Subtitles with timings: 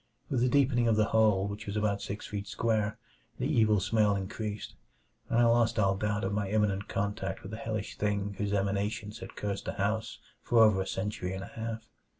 [0.31, 2.97] With the deepening of the hole, which was about six feet square,
[3.37, 4.73] the evil smell increased;
[5.29, 9.19] and I lost all doubt of my imminent contact with the hellish thing whose emanations
[9.19, 11.85] had cursed the house for over a century and a half.